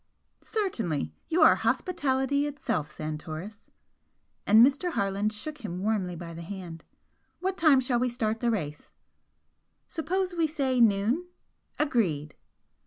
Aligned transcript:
"Certainly! 0.41 1.13
you 1.29 1.43
are 1.43 1.53
hospitality 1.57 2.47
itself, 2.47 2.89
Santoris!" 2.89 3.69
and 4.47 4.65
Mr. 4.65 4.93
Harland 4.93 5.31
shook 5.31 5.59
him 5.59 5.77
warmly 5.83 6.15
by 6.15 6.33
the 6.33 6.41
hand 6.41 6.83
"What 7.39 7.55
time 7.55 7.79
shall 7.79 7.99
we 7.99 8.09
start 8.09 8.39
the 8.39 8.49
race?" 8.49 8.93
"Suppose 9.87 10.33
we 10.33 10.47
say 10.47 10.79
noon?" 10.81 11.27
"Agreed!" 11.77 12.33